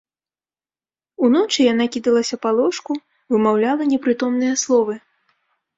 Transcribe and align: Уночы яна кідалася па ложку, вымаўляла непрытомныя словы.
Уночы 1.27 1.59
яна 1.73 1.85
кідалася 1.97 2.41
па 2.47 2.57
ложку, 2.61 2.91
вымаўляла 3.35 3.83
непрытомныя 3.95 4.53
словы. 4.65 4.95